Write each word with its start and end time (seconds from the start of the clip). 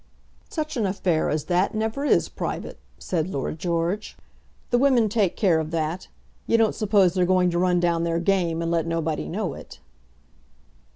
"Such 0.49 0.77
an 0.77 0.87
affair 0.87 1.29
as 1.29 1.43
that 1.43 1.75
never 1.75 2.03
is 2.03 2.27
private," 2.27 2.79
said 2.97 3.29
Lord 3.29 3.59
George. 3.59 4.17
"The 4.71 4.79
women 4.79 5.09
take 5.09 5.35
care 5.35 5.59
of 5.59 5.69
that. 5.69 6.07
You 6.47 6.57
don't 6.57 6.73
suppose 6.73 7.13
they're 7.13 7.23
going 7.23 7.51
to 7.51 7.59
run 7.59 7.79
down 7.79 8.03
their 8.03 8.17
game, 8.17 8.63
and 8.63 8.71
let 8.71 8.87
nobody 8.87 9.29
know 9.29 9.53
it." 9.53 9.79